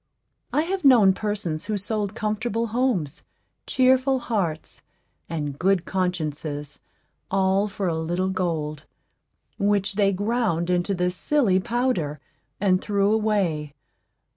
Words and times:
I 0.51 0.63
have 0.63 0.83
known 0.83 1.13
persons 1.13 1.65
who 1.65 1.77
sold 1.77 2.15
comfortable 2.15 2.65
homes, 2.73 3.21
cheerful 3.67 4.17
hearts, 4.17 4.81
and 5.29 5.59
good 5.59 5.85
consciences, 5.85 6.81
all 7.29 7.67
for 7.67 7.87
a 7.87 7.93
little 7.95 8.29
gold, 8.29 8.85
which 9.59 9.93
they 9.93 10.11
ground 10.11 10.71
into 10.71 10.95
this 10.95 11.15
silly 11.15 11.59
powder, 11.59 12.19
and 12.59 12.81
threw 12.81 13.13
away. 13.13 13.73